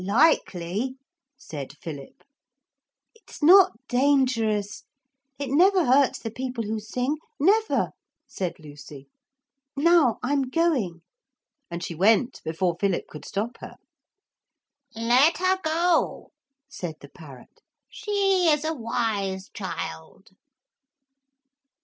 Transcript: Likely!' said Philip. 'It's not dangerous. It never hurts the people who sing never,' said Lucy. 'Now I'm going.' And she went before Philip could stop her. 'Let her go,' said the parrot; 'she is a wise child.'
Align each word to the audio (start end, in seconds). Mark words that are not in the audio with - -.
Likely!' 0.03 0.95
said 1.37 1.77
Philip. 1.77 2.23
'It's 3.13 3.43
not 3.43 3.73
dangerous. 3.87 4.83
It 5.37 5.51
never 5.51 5.85
hurts 5.85 6.17
the 6.17 6.31
people 6.31 6.63
who 6.63 6.79
sing 6.79 7.17
never,' 7.39 7.91
said 8.25 8.55
Lucy. 8.57 9.09
'Now 9.77 10.17
I'm 10.23 10.49
going.' 10.49 11.03
And 11.69 11.83
she 11.83 11.93
went 11.93 12.41
before 12.43 12.77
Philip 12.79 13.05
could 13.09 13.25
stop 13.25 13.57
her. 13.59 13.75
'Let 14.95 15.37
her 15.37 15.59
go,' 15.63 16.31
said 16.67 16.95
the 16.99 17.09
parrot; 17.09 17.61
'she 17.87 18.49
is 18.49 18.65
a 18.65 18.73
wise 18.73 19.51
child.' 19.53 20.29